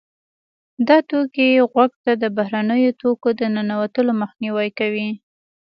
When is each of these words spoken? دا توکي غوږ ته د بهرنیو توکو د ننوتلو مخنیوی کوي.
دا 0.87 0.97
توکي 1.09 1.47
غوږ 1.71 1.91
ته 2.03 2.11
د 2.21 2.23
بهرنیو 2.37 2.97
توکو 3.01 3.29
د 3.39 3.41
ننوتلو 3.55 4.11
مخنیوی 4.21 4.69
کوي. 4.79 5.07